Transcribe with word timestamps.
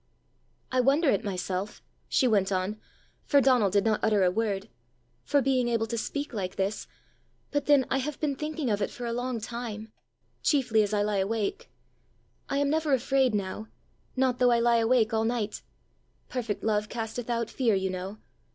I 0.71 0.79
wonder 0.79 1.11
at 1.11 1.23
myself," 1.23 1.83
she 2.09 2.27
went 2.27 2.51
on, 2.51 2.79
for 3.23 3.39
Donal 3.39 3.69
did 3.69 3.85
not 3.85 3.99
utter 4.01 4.23
a 4.23 4.31
word, 4.31 4.67
"for 5.23 5.43
being 5.43 5.67
able 5.67 5.85
to 5.85 5.95
speak 5.95 6.33
like 6.33 6.55
this; 6.55 6.87
but 7.51 7.67
then 7.67 7.85
I 7.91 7.99
have 7.99 8.19
been 8.19 8.35
thinking 8.35 8.71
of 8.71 8.81
it 8.81 8.89
for 8.89 9.05
a 9.05 9.13
long 9.13 9.39
time 9.39 9.91
chiefly 10.41 10.81
as 10.81 10.91
I 10.91 11.03
lie 11.03 11.17
awake. 11.19 11.69
I 12.49 12.57
am 12.57 12.67
never 12.71 12.93
afraid 12.95 13.35
now 13.35 13.67
not 14.15 14.39
though 14.39 14.49
I 14.49 14.59
lie 14.59 14.77
awake 14.77 15.13
all 15.13 15.23
night: 15.23 15.61
'perfect 16.29 16.63
love 16.63 16.89
casteth 16.89 17.29
out 17.29 17.51
fear,' 17.51 17.75
you 17.75 17.91
know. 17.91 18.17